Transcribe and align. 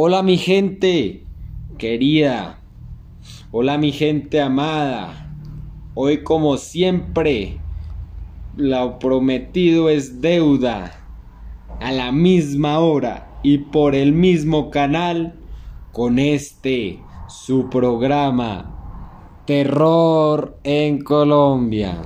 Hola 0.00 0.22
mi 0.22 0.36
gente 0.36 1.24
querida, 1.76 2.60
hola 3.50 3.78
mi 3.78 3.90
gente 3.90 4.40
amada, 4.40 5.34
hoy 5.94 6.22
como 6.22 6.56
siempre, 6.56 7.58
lo 8.56 9.00
prometido 9.00 9.90
es 9.90 10.20
deuda, 10.20 10.92
a 11.80 11.90
la 11.90 12.12
misma 12.12 12.78
hora 12.78 13.40
y 13.42 13.58
por 13.58 13.96
el 13.96 14.12
mismo 14.12 14.70
canal, 14.70 15.34
con 15.90 16.20
este, 16.20 17.00
su 17.26 17.68
programa, 17.68 19.42
Terror 19.46 20.60
en 20.62 21.02
Colombia. 21.02 22.02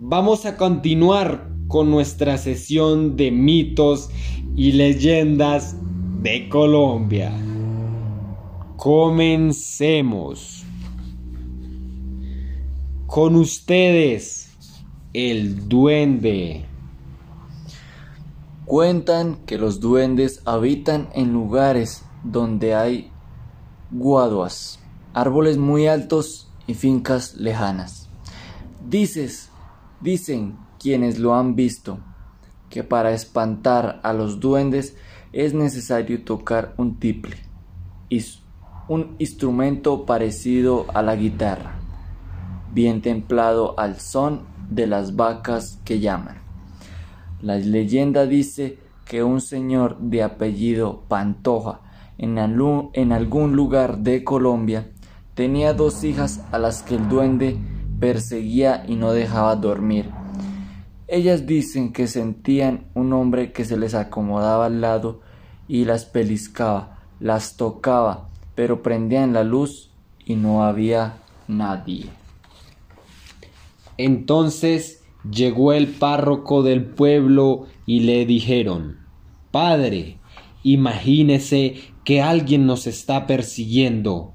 Vamos 0.00 0.46
a 0.46 0.56
continuar 0.56 1.48
con 1.68 1.92
nuestra 1.92 2.38
sesión 2.38 3.16
de 3.16 3.30
mitos 3.30 4.10
y 4.56 4.72
leyendas 4.72 5.76
de 6.24 6.48
Colombia. 6.48 7.32
Comencemos. 8.78 10.64
Con 13.06 13.36
ustedes, 13.36 14.50
el 15.12 15.68
duende. 15.68 16.64
Cuentan 18.64 19.36
que 19.44 19.58
los 19.58 19.80
duendes 19.80 20.40
habitan 20.46 21.10
en 21.12 21.34
lugares 21.34 22.06
donde 22.22 22.74
hay 22.74 23.10
guaduas, 23.90 24.80
árboles 25.12 25.58
muy 25.58 25.88
altos 25.88 26.48
y 26.66 26.72
fincas 26.72 27.34
lejanas. 27.34 28.08
Dices, 28.88 29.50
dicen 30.00 30.56
quienes 30.78 31.18
lo 31.18 31.34
han 31.34 31.54
visto, 31.54 31.98
que 32.70 32.82
para 32.82 33.12
espantar 33.12 34.00
a 34.02 34.14
los 34.14 34.40
duendes 34.40 34.96
es 35.34 35.52
necesario 35.52 36.22
tocar 36.22 36.74
un 36.76 37.00
tiple, 37.00 37.36
un 38.86 39.16
instrumento 39.18 40.06
parecido 40.06 40.86
a 40.94 41.02
la 41.02 41.16
guitarra, 41.16 41.74
bien 42.72 43.02
templado 43.02 43.78
al 43.78 43.98
son 43.98 44.42
de 44.70 44.86
las 44.86 45.16
vacas 45.16 45.80
que 45.84 45.98
llaman. 45.98 46.36
La 47.42 47.56
leyenda 47.56 48.26
dice 48.26 48.78
que 49.04 49.24
un 49.24 49.40
señor 49.40 49.98
de 49.98 50.22
apellido 50.22 51.02
Pantoja 51.08 51.80
en, 52.16 52.38
en 52.38 53.12
algún 53.12 53.56
lugar 53.56 53.98
de 53.98 54.22
Colombia 54.22 54.92
tenía 55.34 55.74
dos 55.74 56.04
hijas 56.04 56.44
a 56.52 56.58
las 56.60 56.84
que 56.84 56.94
el 56.94 57.08
duende 57.08 57.58
perseguía 57.98 58.84
y 58.86 58.94
no 58.94 59.10
dejaba 59.10 59.56
dormir 59.56 60.06
ellas 61.08 61.46
dicen 61.46 61.92
que 61.92 62.06
sentían 62.06 62.86
un 62.94 63.12
hombre 63.12 63.52
que 63.52 63.64
se 63.64 63.76
les 63.76 63.94
acomodaba 63.94 64.66
al 64.66 64.80
lado 64.80 65.20
y 65.68 65.84
las 65.84 66.04
peliscaba, 66.04 66.98
las 67.20 67.56
tocaba, 67.56 68.28
pero 68.54 68.82
prendían 68.82 69.32
la 69.32 69.44
luz 69.44 69.90
y 70.24 70.36
no 70.36 70.64
había 70.64 71.18
nadie. 71.48 72.06
Entonces 73.96 75.02
llegó 75.30 75.72
el 75.72 75.88
párroco 75.88 76.62
del 76.62 76.84
pueblo 76.84 77.66
y 77.86 78.00
le 78.00 78.26
dijeron, 78.26 78.98
Padre, 79.50 80.18
imagínese 80.62 81.76
que 82.04 82.20
alguien 82.20 82.66
nos 82.66 82.86
está 82.86 83.26
persiguiendo. 83.26 84.32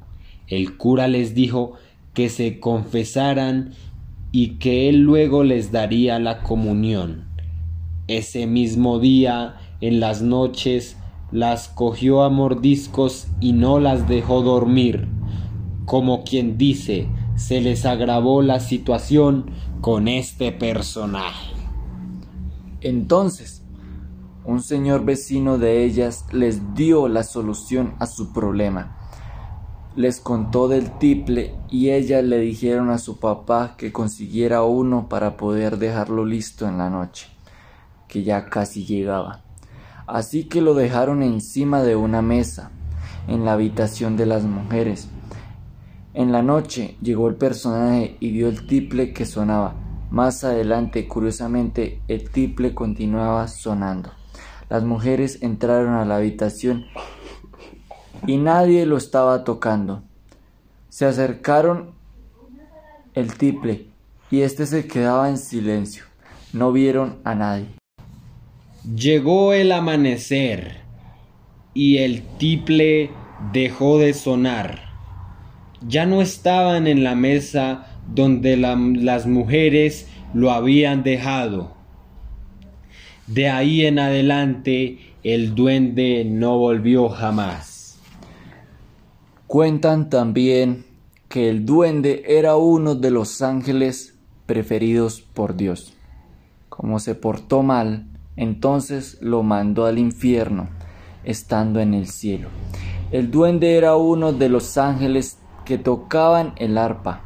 El 0.47 0.77
cura 0.77 1.07
les 1.07 1.33
dijo 1.33 1.73
que 2.13 2.29
se 2.29 2.59
confesaran 2.59 3.73
y 4.31 4.57
que 4.59 4.89
él 4.89 5.01
luego 5.01 5.43
les 5.43 5.71
daría 5.71 6.19
la 6.19 6.43
comunión. 6.43 7.25
Ese 8.07 8.47
mismo 8.47 8.99
día, 8.99 9.55
en 9.81 9.99
las 9.99 10.21
noches, 10.21 10.97
las 11.31 11.69
cogió 11.69 12.23
a 12.23 12.29
mordiscos 12.29 13.27
y 13.39 13.53
no 13.53 13.79
las 13.79 14.07
dejó 14.07 14.41
dormir. 14.41 15.07
Como 15.85 16.23
quien 16.23 16.57
dice, 16.57 17.07
se 17.35 17.61
les 17.61 17.85
agravó 17.85 18.41
la 18.41 18.59
situación 18.59 19.51
con 19.81 20.07
este 20.07 20.51
personaje. 20.51 21.53
Entonces, 22.81 23.63
un 24.45 24.61
señor 24.61 25.05
vecino 25.05 25.57
de 25.57 25.83
ellas 25.83 26.25
les 26.31 26.73
dio 26.73 27.07
la 27.07 27.23
solución 27.23 27.95
a 27.99 28.05
su 28.05 28.33
problema 28.33 28.98
les 29.99 30.21
contó 30.21 30.69
del 30.69 30.97
tiple 30.97 31.53
y 31.69 31.89
ellas 31.89 32.23
le 32.23 32.39
dijeron 32.39 32.89
a 32.89 32.99
su 32.99 33.19
papá 33.19 33.75
que 33.77 33.91
consiguiera 33.91 34.63
uno 34.63 35.09
para 35.09 35.35
poder 35.35 35.77
dejarlo 35.77 36.23
listo 36.23 36.69
en 36.69 36.77
la 36.77 36.89
noche, 36.89 37.27
que 38.07 38.23
ya 38.23 38.45
casi 38.45 38.85
llegaba. 38.85 39.41
Así 40.07 40.45
que 40.45 40.61
lo 40.61 40.73
dejaron 40.73 41.21
encima 41.21 41.83
de 41.83 41.97
una 41.97 42.21
mesa, 42.21 42.71
en 43.27 43.43
la 43.43 43.51
habitación 43.51 44.15
de 44.15 44.25
las 44.25 44.45
mujeres. 44.45 45.09
En 46.13 46.31
la 46.31 46.43
noche 46.43 46.95
llegó 47.01 47.27
el 47.27 47.35
personaje 47.35 48.15
y 48.21 48.31
vio 48.31 48.47
el 48.47 48.67
tiple 48.67 49.11
que 49.11 49.25
sonaba. 49.25 49.73
Más 50.11 50.45
adelante, 50.45 51.09
curiosamente, 51.09 52.01
el 52.07 52.29
tiple 52.29 52.73
continuaba 52.73 53.49
sonando. 53.49 54.11
Las 54.69 54.85
mujeres 54.85 55.39
entraron 55.41 55.95
a 55.95 56.05
la 56.05 56.15
habitación 56.15 56.85
y 58.27 58.37
nadie 58.37 58.85
lo 58.85 58.97
estaba 58.97 59.43
tocando. 59.43 60.03
Se 60.89 61.05
acercaron 61.05 61.91
el 63.13 63.33
tiple 63.37 63.85
y 64.31 64.41
éste 64.41 64.65
se 64.65 64.87
quedaba 64.87 65.29
en 65.29 65.37
silencio. 65.37 66.05
No 66.53 66.71
vieron 66.71 67.17
a 67.23 67.35
nadie. 67.35 67.67
Llegó 68.95 69.53
el 69.53 69.71
amanecer 69.71 70.77
y 71.73 71.97
el 71.97 72.23
tiple 72.37 73.11
dejó 73.53 73.99
de 73.99 74.13
sonar. 74.13 74.89
Ya 75.87 76.05
no 76.05 76.21
estaban 76.21 76.87
en 76.87 77.03
la 77.03 77.15
mesa 77.15 77.87
donde 78.13 78.57
las 78.57 79.27
mujeres 79.27 80.07
lo 80.33 80.51
habían 80.51 81.03
dejado. 81.03 81.75
De 83.27 83.49
ahí 83.49 83.85
en 83.85 83.99
adelante 83.99 84.97
el 85.23 85.53
duende 85.53 86.25
no 86.25 86.57
volvió 86.57 87.09
jamás. 87.09 87.78
Cuentan 89.49 90.11
también 90.11 90.85
que 91.27 91.49
el 91.49 91.65
duende 91.65 92.21
era 92.27 92.55
uno 92.55 92.93
de 92.93 93.09
los 93.09 93.41
ángeles 93.41 94.15
preferidos 94.45 95.21
por 95.21 95.55
Dios. 95.55 95.95
Como 96.69 96.99
se 96.99 97.15
portó 97.15 97.63
mal, 97.63 98.05
entonces 98.35 99.17
lo 99.21 99.41
mandó 99.41 99.87
al 99.87 99.97
infierno, 99.97 100.69
estando 101.23 101.79
en 101.79 101.95
el 101.95 102.05
cielo. 102.05 102.49
El 103.09 103.31
duende 103.31 103.75
era 103.75 103.95
uno 103.95 104.33
de 104.33 104.49
los 104.49 104.77
ángeles 104.77 105.39
que 105.65 105.79
tocaban 105.79 106.53
el 106.57 106.77
arpa. 106.77 107.21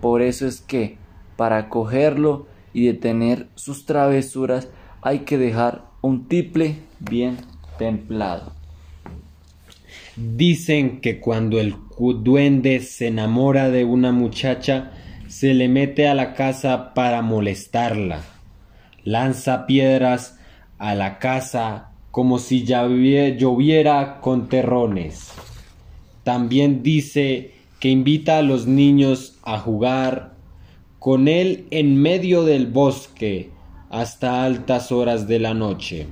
Por 0.00 0.22
eso 0.22 0.46
es 0.46 0.60
que, 0.60 0.98
para 1.36 1.68
cogerlo 1.68 2.46
y 2.74 2.86
detener 2.86 3.48
sus 3.56 3.86
travesuras, 3.86 4.68
hay 5.02 5.24
que 5.24 5.36
dejar 5.36 5.84
un 6.00 6.28
tiple 6.28 6.78
bien 7.00 7.38
templado. 7.76 8.52
Dicen 10.16 11.02
que 11.02 11.20
cuando 11.20 11.60
el 11.60 11.74
duende 11.98 12.80
se 12.80 13.08
enamora 13.08 13.68
de 13.68 13.84
una 13.84 14.12
muchacha, 14.12 14.92
se 15.28 15.52
le 15.52 15.68
mete 15.68 16.08
a 16.08 16.14
la 16.14 16.32
casa 16.32 16.94
para 16.94 17.20
molestarla. 17.20 18.22
Lanza 19.04 19.66
piedras 19.66 20.38
a 20.78 20.94
la 20.94 21.18
casa 21.18 21.90
como 22.10 22.38
si 22.38 22.64
lloviera 22.64 24.20
con 24.22 24.48
terrones. 24.48 25.32
También 26.24 26.82
dice 26.82 27.52
que 27.78 27.90
invita 27.90 28.38
a 28.38 28.42
los 28.42 28.66
niños 28.66 29.38
a 29.42 29.58
jugar 29.58 30.34
con 30.98 31.28
él 31.28 31.66
en 31.70 32.00
medio 32.00 32.44
del 32.44 32.68
bosque 32.68 33.50
hasta 33.90 34.44
altas 34.44 34.92
horas 34.92 35.28
de 35.28 35.40
la 35.40 35.52
noche. 35.52 36.06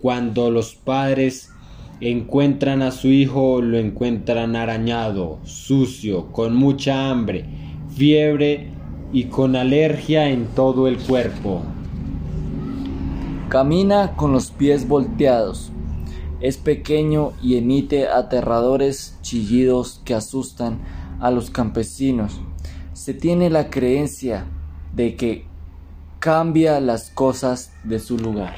Cuando 0.00 0.50
los 0.50 0.74
padres 0.74 1.51
encuentran 2.10 2.82
a 2.82 2.90
su 2.90 3.08
hijo, 3.08 3.62
lo 3.62 3.78
encuentran 3.78 4.56
arañado, 4.56 5.38
sucio, 5.44 6.32
con 6.32 6.54
mucha 6.54 7.08
hambre, 7.10 7.46
fiebre 7.94 8.70
y 9.12 9.24
con 9.24 9.54
alergia 9.54 10.28
en 10.28 10.46
todo 10.46 10.88
el 10.88 10.98
cuerpo. 10.98 11.62
Camina 13.48 14.16
con 14.16 14.32
los 14.32 14.50
pies 14.50 14.88
volteados. 14.88 15.70
Es 16.40 16.56
pequeño 16.56 17.34
y 17.40 17.56
emite 17.56 18.08
aterradores 18.08 19.16
chillidos 19.22 20.00
que 20.04 20.14
asustan 20.14 20.80
a 21.20 21.30
los 21.30 21.50
campesinos. 21.50 22.40
Se 22.94 23.14
tiene 23.14 23.48
la 23.48 23.70
creencia 23.70 24.46
de 24.96 25.14
que 25.14 25.44
cambia 26.18 26.80
las 26.80 27.10
cosas 27.10 27.72
de 27.84 28.00
su 28.00 28.18
lugar. 28.18 28.56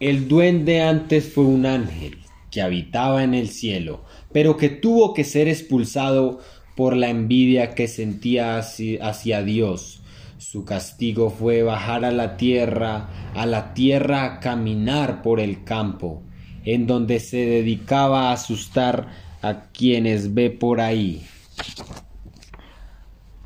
El 0.00 0.28
duende 0.28 0.80
antes 0.82 1.32
fue 1.32 1.44
un 1.44 1.66
ángel 1.66 2.18
que 2.52 2.62
habitaba 2.62 3.24
en 3.24 3.34
el 3.34 3.48
cielo, 3.48 4.04
pero 4.32 4.56
que 4.56 4.68
tuvo 4.68 5.12
que 5.12 5.24
ser 5.24 5.48
expulsado 5.48 6.38
por 6.76 6.96
la 6.96 7.08
envidia 7.08 7.74
que 7.74 7.88
sentía 7.88 8.58
hacia 8.58 9.42
Dios. 9.42 10.00
Su 10.38 10.64
castigo 10.64 11.30
fue 11.30 11.64
bajar 11.64 12.04
a 12.04 12.12
la 12.12 12.36
tierra, 12.36 13.08
a 13.34 13.44
la 13.44 13.74
tierra 13.74 14.24
a 14.24 14.40
caminar 14.40 15.22
por 15.22 15.40
el 15.40 15.64
campo. 15.64 16.22
en 16.64 16.86
donde 16.86 17.18
se 17.18 17.38
dedicaba 17.38 18.28
a 18.28 18.32
asustar 18.32 19.08
a 19.40 19.70
quienes 19.72 20.34
ve 20.34 20.50
por 20.50 20.82
ahí. 20.82 21.24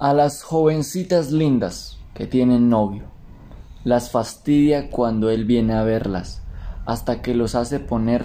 A 0.01 0.13
las 0.13 0.43
jovencitas 0.43 1.31
lindas 1.31 1.99
que 2.15 2.27
tienen 2.27 2.69
novio, 2.69 3.12
las 3.85 4.11
fastidia 4.11 4.91
cuando 4.91 5.31
él 5.31 5.45
viene 5.45 5.75
a 5.75 5.83
verlas, 5.83 6.43
hasta 6.87 7.23
que 7.23 7.35
los 7.35 7.55
hace 7.55 7.81
poner 7.81 8.25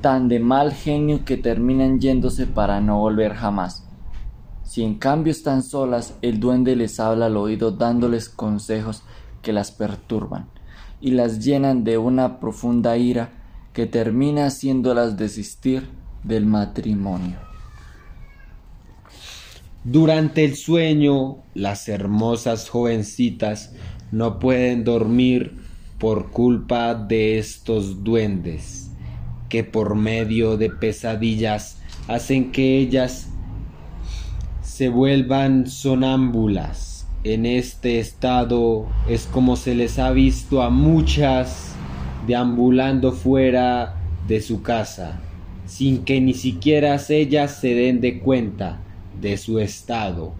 tan 0.00 0.28
de 0.28 0.40
mal 0.40 0.72
genio 0.72 1.24
que 1.24 1.36
terminan 1.36 2.00
yéndose 2.00 2.46
para 2.46 2.80
no 2.80 2.98
volver 2.98 3.34
jamás. 3.34 3.86
Si 4.62 4.82
en 4.82 4.98
cambio 4.98 5.30
están 5.30 5.62
solas, 5.62 6.14
el 6.22 6.40
duende 6.40 6.76
les 6.76 6.98
habla 6.98 7.26
al 7.26 7.36
oído 7.36 7.70
dándoles 7.70 8.28
consejos 8.28 9.02
que 9.42 9.52
las 9.52 9.70
perturban 9.70 10.48
y 11.00 11.12
las 11.12 11.44
llenan 11.44 11.84
de 11.84 11.98
una 11.98 12.40
profunda 12.40 12.96
ira 12.96 13.30
que 13.72 13.86
termina 13.86 14.46
haciéndolas 14.46 15.16
desistir 15.16 15.88
del 16.24 16.46
matrimonio. 16.46 17.38
Durante 19.88 20.44
el 20.44 20.56
sueño, 20.56 21.44
las 21.54 21.88
hermosas 21.88 22.68
jovencitas 22.68 23.72
no 24.10 24.40
pueden 24.40 24.82
dormir 24.82 25.58
por 26.00 26.32
culpa 26.32 26.96
de 26.96 27.38
estos 27.38 28.02
duendes, 28.02 28.90
que 29.48 29.62
por 29.62 29.94
medio 29.94 30.56
de 30.56 30.70
pesadillas 30.70 31.78
hacen 32.08 32.50
que 32.50 32.78
ellas 32.78 33.28
se 34.60 34.88
vuelvan 34.88 35.68
sonámbulas. 35.68 37.06
En 37.22 37.46
este 37.46 38.00
estado 38.00 38.88
es 39.08 39.26
como 39.26 39.54
se 39.54 39.76
les 39.76 40.00
ha 40.00 40.10
visto 40.10 40.62
a 40.62 40.68
muchas 40.70 41.76
deambulando 42.26 43.12
fuera 43.12 43.94
de 44.26 44.40
su 44.40 44.62
casa, 44.62 45.20
sin 45.64 46.04
que 46.04 46.20
ni 46.20 46.34
siquiera 46.34 47.00
ellas 47.08 47.60
se 47.60 47.72
den 47.74 48.00
de 48.00 48.18
cuenta 48.18 48.80
de 49.20 49.36
su 49.36 49.58
estado, 49.58 50.32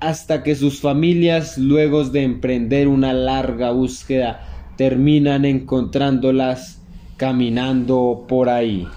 hasta 0.00 0.42
que 0.42 0.54
sus 0.54 0.80
familias, 0.80 1.58
luego 1.58 2.04
de 2.04 2.22
emprender 2.22 2.88
una 2.88 3.12
larga 3.12 3.70
búsqueda, 3.70 4.46
terminan 4.76 5.44
encontrándolas 5.44 6.80
caminando 7.16 8.24
por 8.26 8.48
ahí. 8.48 8.88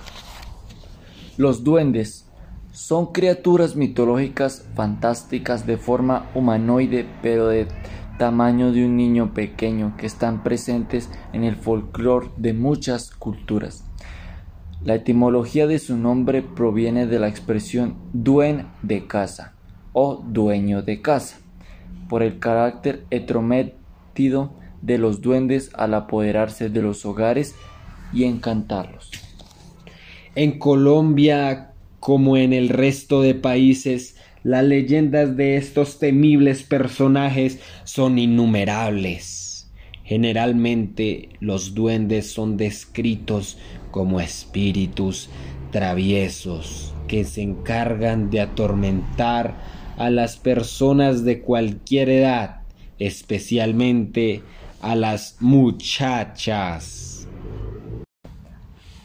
Los 1.38 1.64
duendes 1.64 2.26
son 2.72 3.12
criaturas 3.12 3.76
mitológicas 3.76 4.68
fantásticas 4.74 5.66
de 5.66 5.78
forma 5.78 6.30
humanoide, 6.34 7.06
pero 7.22 7.48
de 7.48 7.68
tamaño 8.18 8.72
de 8.72 8.86
un 8.86 8.96
niño 8.96 9.34
pequeño 9.34 9.96
que 9.98 10.06
están 10.06 10.44
presentes 10.44 11.10
en 11.34 11.44
el 11.44 11.56
folclore 11.56 12.30
de 12.38 12.54
muchas 12.54 13.12
culturas. 13.12 13.84
La 14.86 14.94
etimología 14.94 15.66
de 15.66 15.80
su 15.80 15.98
nombre 15.98 16.44
proviene 16.44 17.08
de 17.08 17.18
la 17.18 17.28
expresión 17.28 17.96
duen 18.14 18.68
de 18.84 19.08
casa 19.08 19.56
o 19.94 20.24
dueño 20.24 20.84
de 20.84 21.02
casa, 21.02 21.40
por 22.08 22.22
el 22.22 22.38
carácter 22.38 23.04
etrometido 23.10 24.54
de 24.84 25.00
los 25.00 25.22
duendes 25.22 25.72
al 25.74 25.96
apoderarse 25.96 26.70
de 26.70 26.84
los 26.84 27.04
hogares 27.04 27.56
y 28.14 28.26
encantarlos. 28.26 29.10
En 30.36 30.60
Colombia, 30.60 31.72
como 32.00 32.38
en 32.38 32.54
el 32.54 32.70
resto 32.70 33.24
de 33.24 33.34
países, 33.34 34.18
las 34.44 34.64
leyendas 34.64 35.36
de 35.36 35.58
estos 35.58 35.98
temibles 35.98 36.62
personajes 36.62 37.60
son 37.86 38.20
innumerables. 38.20 39.55
Generalmente 40.06 41.30
los 41.40 41.74
duendes 41.74 42.32
son 42.32 42.58
descritos 42.58 43.58
como 43.90 44.20
espíritus 44.20 45.30
traviesos 45.72 46.94
que 47.08 47.24
se 47.24 47.42
encargan 47.42 48.30
de 48.30 48.42
atormentar 48.42 49.56
a 49.98 50.12
las 50.12 50.38
personas 50.38 51.24
de 51.24 51.42
cualquier 51.42 52.10
edad, 52.10 52.62
especialmente 53.00 54.44
a 54.80 54.96
las 54.96 55.38
muchachas. 55.40 57.28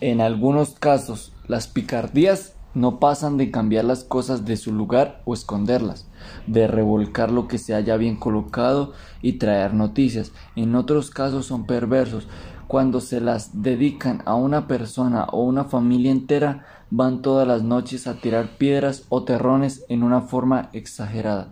En 0.03 0.21
algunos 0.21 0.75
casos, 0.75 1.33
las 1.49 1.67
picardías 1.67 2.57
no 2.75 3.01
pasan 3.01 3.37
de 3.37 3.51
cambiar 3.51 3.85
las 3.85 4.05
cosas 4.05 4.45
de 4.45 4.57
su 4.57 4.73
lugar 4.73 5.23
o 5.25 5.35
esconderlas, 5.35 6.07
de 6.47 6.67
revolcar 6.67 7.31
lo 7.31 7.49
que 7.49 7.59
se 7.59 7.75
haya 7.75 7.97
bien 7.97 8.17
colocado 8.17 8.93
y 9.23 9.35
traer 9.35 9.75
noticias. 9.75 10.33
En 10.57 10.75
otros 10.75 11.11
casos 11.11 11.47
son 11.47 11.67
perversos. 11.67 12.29
Cuando 12.69 13.01
se 13.01 13.21
las 13.21 13.63
dedican 13.63 14.23
a 14.27 14.35
una 14.37 14.69
persona 14.69 15.25
o 15.25 15.43
una 15.43 15.65
familia 15.65 16.13
entera, 16.13 16.65
van 16.91 17.23
todas 17.23 17.47
las 17.47 17.63
noches 17.63 18.07
a 18.07 18.15
tirar 18.15 18.57
piedras 18.59 19.05
o 19.09 19.25
terrones 19.25 19.85
en 19.89 20.03
una 20.03 20.21
forma 20.21 20.71
exagerada, 20.73 21.49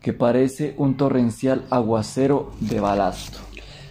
que 0.00 0.14
parece 0.14 0.74
un 0.78 0.96
torrencial 0.96 1.64
aguacero 1.70 2.52
de 2.60 2.80
balasto 2.80 3.38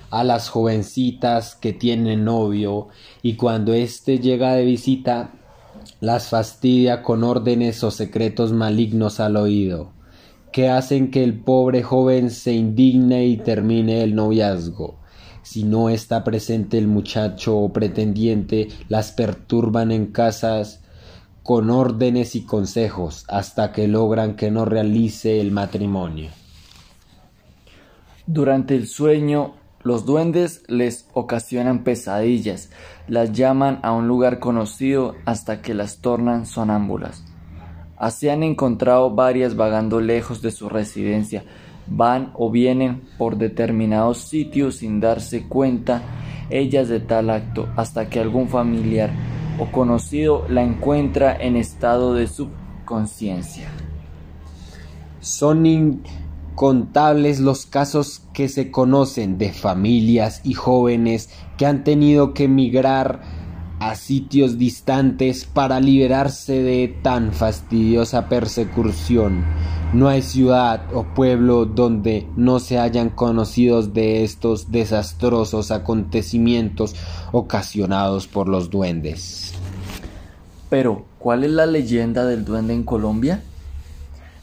a 0.09 0.23
las 0.23 0.49
jovencitas 0.49 1.55
que 1.55 1.73
tienen 1.73 2.23
novio 2.23 2.87
y 3.21 3.35
cuando 3.35 3.73
éste 3.73 4.19
llega 4.19 4.53
de 4.53 4.63
visita 4.63 5.31
las 5.99 6.29
fastidia 6.29 7.03
con 7.03 7.23
órdenes 7.23 7.83
o 7.83 7.91
secretos 7.91 8.53
malignos 8.53 9.19
al 9.19 9.37
oído, 9.37 9.91
que 10.51 10.69
hacen 10.69 11.11
que 11.11 11.23
el 11.23 11.39
pobre 11.39 11.83
joven 11.83 12.31
se 12.31 12.53
indigne 12.53 13.25
y 13.25 13.37
termine 13.37 14.03
el 14.03 14.15
noviazgo. 14.15 14.99
Si 15.43 15.63
no 15.63 15.89
está 15.89 16.23
presente 16.23 16.77
el 16.77 16.87
muchacho 16.87 17.57
o 17.57 17.71
pretendiente, 17.71 18.67
las 18.89 19.11
perturban 19.11 19.91
en 19.91 20.07
casas 20.07 20.81
con 21.41 21.69
órdenes 21.69 22.35
y 22.35 22.41
consejos 22.41 23.23
hasta 23.29 23.71
que 23.71 23.87
logran 23.87 24.35
que 24.35 24.51
no 24.51 24.65
realice 24.65 25.39
el 25.39 25.51
matrimonio. 25.51 26.29
Durante 28.25 28.75
el 28.75 28.87
sueño 28.87 29.53
los 29.87 30.05
duendes 30.05 30.63
les 30.67 31.07
ocasionan 31.13 31.85
pesadillas, 31.85 32.69
las 33.07 33.31
llaman 33.31 33.79
a 33.83 33.93
un 33.93 34.07
lugar 34.07 34.39
conocido 34.39 35.15
hasta 35.23 35.61
que 35.61 35.73
las 35.73 35.99
tornan 35.99 36.45
sonámbulas. 36.45 37.23
Así 37.95 38.27
han 38.27 38.43
encontrado 38.43 39.15
varias 39.15 39.55
vagando 39.55 40.01
lejos 40.01 40.41
de 40.41 40.51
su 40.51 40.67
residencia, 40.67 41.45
van 41.87 42.31
o 42.35 42.51
vienen 42.51 43.01
por 43.17 43.37
determinados 43.37 44.17
sitios 44.17 44.75
sin 44.75 44.99
darse 44.99 45.47
cuenta 45.47 46.01
ellas 46.49 46.89
de 46.89 46.99
tal 46.99 47.29
acto, 47.29 47.69
hasta 47.77 48.09
que 48.09 48.19
algún 48.19 48.49
familiar 48.49 49.09
o 49.57 49.71
conocido 49.71 50.45
la 50.49 50.63
encuentra 50.63 51.33
en 51.33 51.55
estado 51.55 52.13
de 52.13 52.27
subconsciencia. 52.27 53.69
Son 55.21 55.61
contables 56.57 57.39
los 57.39 57.67
casos 57.67 58.23
que 58.33 58.49
se 58.49 58.71
conocen 58.71 59.37
de 59.37 59.53
familias 59.53 60.41
y 60.43 60.55
jóvenes 60.55 61.29
que 61.55 61.67
han 61.67 61.83
tenido 61.83 62.33
que 62.33 62.45
emigrar 62.45 63.21
a 63.79 63.93
sitios 63.93 64.57
distantes 64.57 65.45
para 65.45 65.79
liberarse 65.79 66.63
de 66.63 66.87
tan 67.03 67.31
fastidiosa 67.31 68.27
persecución. 68.27 69.45
No 69.93 70.07
hay 70.09 70.23
ciudad 70.23 70.81
o 70.95 71.03
pueblo 71.13 71.65
donde 71.65 72.27
no 72.35 72.59
se 72.59 72.79
hayan 72.79 73.11
conocido 73.11 73.83
de 73.83 74.23
estos 74.23 74.71
desastrosos 74.71 75.69
acontecimientos 75.69 76.95
ocasionados 77.33 78.25
por 78.25 78.49
los 78.49 78.71
duendes. 78.71 79.53
Pero, 80.71 81.05
¿cuál 81.19 81.43
es 81.43 81.51
la 81.51 81.67
leyenda 81.67 82.25
del 82.25 82.45
duende 82.45 82.73
en 82.73 82.81
Colombia? 82.81 83.43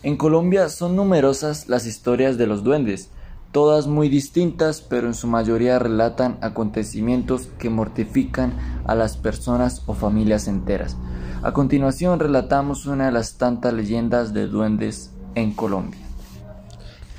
En 0.05 0.19
Colombia 0.19 0.69
son 0.69 0.97
numerosas 0.97 1.71
las 1.71 1.87
historias 1.87 2.37
de 2.37 2.47
los 2.47 2.63
duendes, 2.63 3.09
todas 3.53 3.87
muy 3.87 4.11
distintas, 4.11 4.83
pero 4.83 5.07
en 5.07 5.15
su 5.15 5.27
mayoría 5.27 5.79
relatan 5.79 6.37
acontecimientos 6.43 7.49
que 7.59 7.71
mortifican 7.71 8.53
a 8.85 8.95
las 8.95 9.17
personas 9.17 9.83
o 9.87 9.95
familias 9.95 10.47
enteras. 10.47 10.99
A 11.43 11.55
continuación 11.55 12.21
relatamos 12.21 12.85
una 12.85 13.07
de 13.07 13.13
las 13.13 13.39
tantas 13.39 13.73
leyendas 13.73 14.35
de 14.35 14.47
duendes 14.47 15.11
en 15.37 15.55
Colombia. 15.55 16.03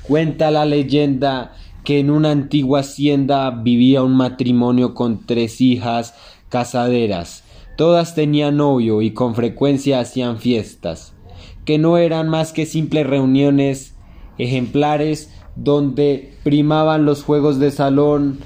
Cuenta 0.04 0.52
la 0.52 0.64
leyenda 0.64 1.56
que 1.82 1.98
en 1.98 2.08
una 2.08 2.30
antigua 2.30 2.80
hacienda 2.80 3.50
vivía 3.50 4.04
un 4.04 4.16
matrimonio 4.16 4.94
con 4.94 5.26
tres 5.26 5.60
hijas 5.60 6.14
casaderas. 6.50 7.42
Todas 7.76 8.14
tenían 8.14 8.58
novio 8.58 9.02
y 9.02 9.10
con 9.10 9.34
frecuencia 9.34 9.98
hacían 9.98 10.38
fiestas 10.38 11.15
que 11.66 11.78
no 11.78 11.98
eran 11.98 12.30
más 12.30 12.52
que 12.52 12.64
simples 12.64 13.06
reuniones 13.06 13.94
ejemplares 14.38 15.32
donde 15.56 16.38
primaban 16.44 17.04
los 17.04 17.24
juegos 17.24 17.58
de 17.58 17.72
salón 17.72 18.38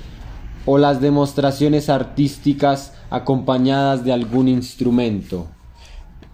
o 0.64 0.78
las 0.78 1.00
demostraciones 1.00 1.90
artísticas 1.90 2.94
acompañadas 3.10 4.04
de 4.04 4.12
algún 4.12 4.48
instrumento. 4.48 5.48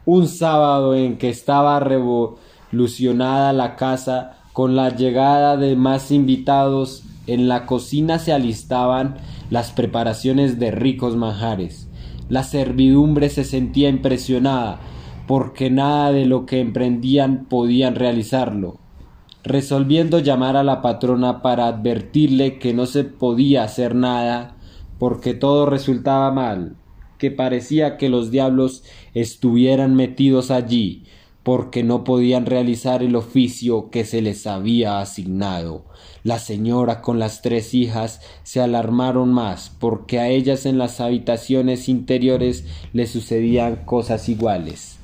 Un 0.04 0.28
sábado 0.28 0.94
en 0.94 1.18
que 1.18 1.28
estaba 1.28 1.80
revolucionada 1.80 3.52
la 3.52 3.74
casa 3.74 4.38
con 4.52 4.76
la 4.76 4.90
llegada 4.90 5.56
de 5.56 5.76
más 5.76 6.10
invitados, 6.10 7.02
En 7.28 7.48
la 7.48 7.66
cocina 7.66 8.20
se 8.20 8.32
alistaban 8.32 9.16
las 9.50 9.72
preparaciones 9.72 10.60
de 10.60 10.70
ricos 10.70 11.16
manjares. 11.16 11.88
La 12.28 12.44
servidumbre 12.44 13.30
se 13.30 13.42
sentía 13.42 13.88
impresionada 13.88 14.78
porque 15.26 15.70
nada 15.70 16.12
de 16.12 16.26
lo 16.26 16.46
que 16.46 16.60
emprendían 16.60 17.46
podían 17.46 17.94
realizarlo. 17.94 18.78
Resolviendo 19.42 20.18
llamar 20.18 20.56
a 20.56 20.64
la 20.64 20.82
patrona 20.82 21.42
para 21.42 21.66
advertirle 21.66 22.58
que 22.58 22.74
no 22.74 22.86
se 22.86 23.04
podía 23.04 23.64
hacer 23.64 23.94
nada 23.94 24.56
porque 24.98 25.34
todo 25.34 25.66
resultaba 25.66 26.30
mal, 26.30 26.76
que 27.18 27.30
parecía 27.30 27.96
que 27.96 28.08
los 28.08 28.30
diablos 28.30 28.82
estuvieran 29.14 29.94
metidos 29.94 30.50
allí, 30.50 31.04
porque 31.42 31.84
no 31.84 32.02
podían 32.02 32.46
realizar 32.46 33.02
el 33.02 33.14
oficio 33.14 33.90
que 33.90 34.04
se 34.04 34.20
les 34.22 34.46
había 34.46 35.00
asignado. 35.00 35.84
La 36.24 36.38
señora 36.38 37.02
con 37.02 37.18
las 37.18 37.40
tres 37.40 37.72
hijas 37.74 38.20
se 38.42 38.60
alarmaron 38.60 39.32
más, 39.32 39.70
porque 39.78 40.18
a 40.18 40.28
ellas 40.28 40.66
en 40.66 40.78
las 40.78 41.00
habitaciones 41.00 41.88
interiores 41.88 42.64
le 42.92 43.06
sucedían 43.06 43.84
cosas 43.84 44.28
iguales. 44.28 44.95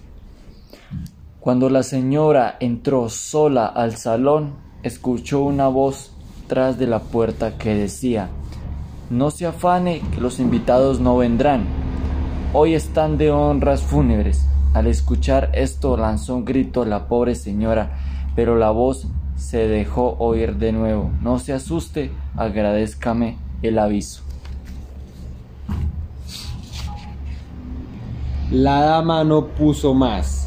Cuando 1.42 1.68
la 1.70 1.82
señora 1.82 2.56
entró 2.61 3.08
sola 3.08 3.66
al 3.66 3.96
salón, 3.96 4.52
escuchó 4.84 5.42
una 5.42 5.66
voz 5.66 6.12
tras 6.46 6.78
de 6.78 6.87
la 6.87 7.00
puerta 7.00 7.58
que 7.58 7.75
decía 7.75 8.28
No 9.11 9.32
se 9.32 9.46
afane 9.46 10.02
que 10.14 10.20
los 10.20 10.38
invitados 10.38 11.00
no 11.00 11.16
vendrán. 11.16 11.64
Hoy 12.52 12.75
están 12.75 13.18
de 13.18 13.32
honras 13.32 13.82
fúnebres. 13.82 14.46
Al 14.72 14.87
escuchar 14.87 15.50
esto 15.52 15.96
lanzó 15.96 16.37
un 16.37 16.44
grito 16.44 16.84
la 16.84 17.08
pobre 17.08 17.34
señora, 17.34 17.99
pero 18.37 18.54
la 18.54 18.70
voz 18.70 19.08
se 19.34 19.66
dejó 19.66 20.14
oír 20.20 20.58
de 20.58 20.70
nuevo. 20.70 21.11
No 21.22 21.40
se 21.40 21.52
asuste, 21.52 22.12
agradézcame 22.37 23.37
el 23.62 23.80
aviso. 23.80 24.22
La 28.52 28.82
dama 28.82 29.25
no 29.25 29.49
puso 29.49 29.92
más. 29.92 30.41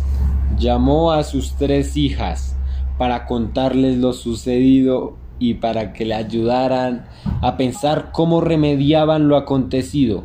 Llamó 0.57 1.11
a 1.11 1.23
sus 1.23 1.53
tres 1.55 1.97
hijas 1.97 2.55
para 2.97 3.25
contarles 3.25 3.97
lo 3.97 4.13
sucedido 4.13 5.17
y 5.39 5.55
para 5.55 5.91
que 5.93 6.05
le 6.05 6.13
ayudaran 6.13 7.07
a 7.41 7.57
pensar 7.57 8.11
cómo 8.11 8.41
remediaban 8.41 9.27
lo 9.27 9.35
acontecido. 9.35 10.23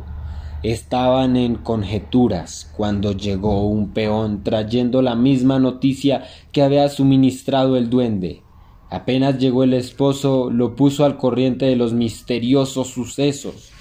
Estaban 0.63 1.37
en 1.37 1.55
conjeturas 1.55 2.71
cuando 2.77 3.13
llegó 3.13 3.67
un 3.67 3.89
peón 3.89 4.43
trayendo 4.43 5.01
la 5.01 5.15
misma 5.15 5.59
noticia 5.59 6.23
que 6.51 6.61
había 6.61 6.87
suministrado 6.87 7.77
el 7.77 7.89
duende. 7.89 8.43
Apenas 8.89 9.39
llegó 9.39 9.63
el 9.63 9.73
esposo, 9.73 10.49
lo 10.51 10.75
puso 10.75 11.03
al 11.03 11.17
corriente 11.17 11.65
de 11.65 11.75
los 11.75 11.93
misteriosos 11.93 12.89
sucesos, 12.89 13.71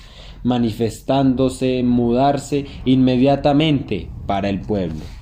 manifestándose 0.42 1.82
mudarse 1.82 2.64
inmediatamente 2.84 4.08
para 4.26 4.48
el 4.48 4.60
pueblo. 4.60 5.19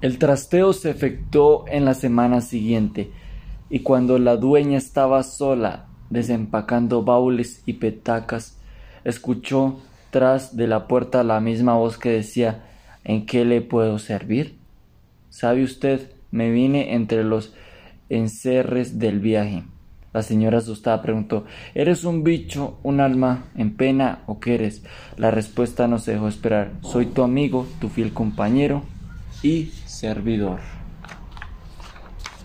El 0.00 0.18
trasteo 0.18 0.72
se 0.72 0.90
efectuó 0.90 1.64
en 1.66 1.84
la 1.84 1.92
semana 1.92 2.40
siguiente, 2.40 3.10
y 3.68 3.80
cuando 3.80 4.20
la 4.20 4.36
dueña 4.36 4.78
estaba 4.78 5.24
sola 5.24 5.86
desempacando 6.08 7.02
baúles 7.02 7.64
y 7.66 7.74
petacas, 7.74 8.58
escuchó 9.02 9.80
tras 10.10 10.56
de 10.56 10.68
la 10.68 10.86
puerta 10.86 11.24
la 11.24 11.40
misma 11.40 11.74
voz 11.74 11.98
que 11.98 12.10
decía 12.10 12.64
¿En 13.02 13.26
qué 13.26 13.44
le 13.44 13.60
puedo 13.60 13.98
servir? 13.98 14.56
¿Sabe 15.30 15.64
usted? 15.64 16.12
Me 16.30 16.50
vine 16.50 16.94
entre 16.94 17.24
los 17.24 17.54
encerres 18.08 19.00
del 19.00 19.18
viaje. 19.18 19.64
La 20.12 20.22
señora 20.22 20.58
asustada 20.58 21.02
preguntó 21.02 21.44
¿Eres 21.74 22.04
un 22.04 22.22
bicho, 22.22 22.78
un 22.84 23.00
alma 23.00 23.46
en 23.56 23.76
pena 23.76 24.22
o 24.26 24.38
qué 24.38 24.54
eres? 24.54 24.84
La 25.16 25.32
respuesta 25.32 25.88
no 25.88 25.98
se 25.98 26.12
dejó 26.12 26.28
esperar. 26.28 26.70
Soy 26.82 27.06
tu 27.06 27.22
amigo, 27.22 27.66
tu 27.80 27.88
fiel 27.88 28.12
compañero 28.12 28.84
y 29.42 29.70
servidor. 29.86 30.60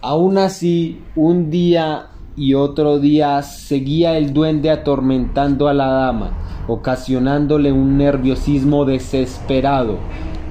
Aún 0.02 0.38
así, 0.38 1.02
un 1.16 1.50
día 1.50 2.08
y 2.36 2.56
otro 2.56 3.00
día 3.00 3.42
seguía 3.42 4.18
el 4.18 4.34
duende 4.34 4.70
atormentando 4.70 5.68
a 5.68 5.74
la 5.74 5.88
dama, 5.88 6.32
ocasionándole 6.68 7.72
un 7.72 7.98
nerviosismo 7.98 8.86
desesperado. 8.86 9.98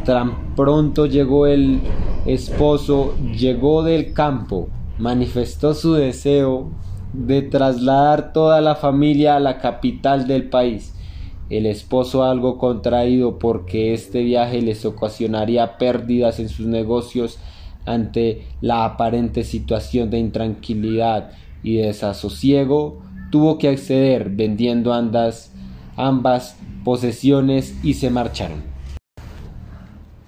Tan 0.05 0.55
pronto 0.55 1.07
llegó 1.07 1.47
el 1.47 1.81
esposo, 2.27 3.15
llegó 3.37 3.83
del 3.83 4.13
campo, 4.13 4.69
manifestó 4.99 5.75
su 5.75 5.95
deseo 5.95 6.71
de 7.13 7.43
trasladar 7.43 8.33
toda 8.33 8.61
la 8.61 8.75
familia 8.75 9.37
a 9.37 9.41
la 9.41 9.59
capital 9.59 10.27
del 10.27 10.49
país. 10.49 10.95
El 11.53 11.67
esposo 11.67 12.25
algo 12.25 12.57
contraído 12.57 13.39
porque 13.39 13.93
este 13.93 14.23
viaje 14.23 14.63
les 14.63 14.87
ocasionaría 14.87 15.77
pérdidas 15.77 16.41
en 16.41 16.49
sus 16.49 16.65
negocios 16.65 17.39
ante 17.85 18.47
la 18.63 18.87
aparente 18.87 19.45
situación 19.45 20.09
de 20.09 20.19
intranquilidad 20.19 21.33
y 21.63 21.77
desasosiego, 21.77 23.03
tuvo 23.31 23.59
que 23.59 23.69
acceder 23.69 24.31
vendiendo 24.31 24.95
andas, 24.95 25.53
ambas 25.95 26.57
posesiones 26.85 27.79
y 27.85 27.95
se 27.95 28.09
marcharon. 28.09 28.63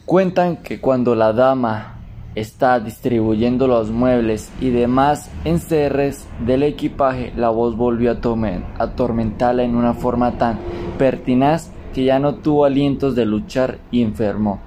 Cuentan 0.04 0.58
que 0.58 0.78
cuando 0.78 1.14
la 1.14 1.32
dama 1.32 2.02
está 2.34 2.80
distribuyendo 2.80 3.66
los 3.66 3.90
muebles 3.90 4.50
y 4.60 4.68
demás 4.68 5.30
encerres 5.46 6.26
del 6.44 6.64
equipaje, 6.64 7.32
la 7.34 7.48
voz 7.48 7.78
volvió 7.78 8.10
a 8.10 8.82
atormentarla 8.82 9.62
en 9.62 9.74
una 9.74 9.94
forma 9.94 10.36
tan 10.36 10.73
pertinaz 10.98 11.70
que 11.94 12.04
ya 12.04 12.18
no 12.18 12.36
tuvo 12.36 12.64
alientos 12.64 13.14
de 13.14 13.24
luchar 13.24 13.78
y 13.90 14.02
enfermó. 14.02 14.60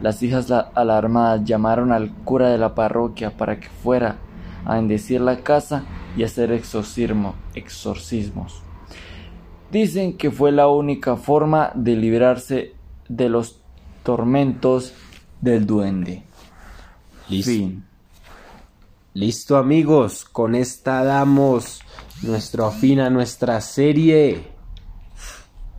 Las 0.00 0.22
hijas 0.22 0.50
alarmadas 0.50 1.44
llamaron 1.44 1.92
al 1.92 2.10
cura 2.24 2.48
de 2.50 2.58
la 2.58 2.74
parroquia 2.74 3.30
para 3.30 3.60
que 3.60 3.68
fuera 3.68 4.16
a 4.64 4.76
bendecir 4.76 5.20
la 5.20 5.38
casa 5.38 5.84
y 6.16 6.24
hacer 6.24 6.52
exorcismo, 6.52 7.34
exorcismos. 7.54 8.62
Dicen 9.70 10.16
que 10.16 10.30
fue 10.30 10.52
la 10.52 10.68
única 10.68 11.16
forma 11.16 11.72
de 11.74 11.96
librarse 11.96 12.74
de 13.08 13.28
los 13.28 13.60
tormentos 14.02 14.92
del 15.40 15.66
duende. 15.66 16.24
Listo. 17.28 17.70
Listo 19.14 19.56
amigos, 19.56 20.24
con 20.24 20.54
esta 20.54 21.04
damos 21.04 21.80
nuestro 22.22 22.70
fin 22.70 23.00
a 23.00 23.10
nuestra 23.10 23.60
serie. 23.60 24.51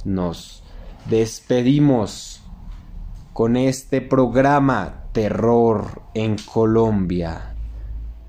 Nos 0.05 0.63
despedimos 1.09 2.41
con 3.33 3.55
este 3.55 4.01
programa 4.01 5.05
Terror 5.11 6.01
en 6.13 6.35
Colombia. 6.37 7.55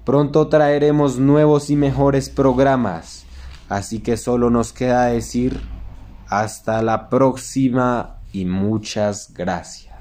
Pronto 0.05 0.49
traeremos 0.49 1.19
nuevos 1.19 1.71
y 1.71 1.77
mejores 1.77 2.29
programas, 2.29 3.25
así 3.69 4.01
que 4.01 4.17
solo 4.17 4.51
nos 4.51 4.73
queda 4.73 5.07
decir 5.07 5.61
hasta 6.29 6.83
la 6.83 7.09
próxima 7.09 8.19
y 8.33 8.45
muchas 8.45 9.33
gracias. 9.33 9.94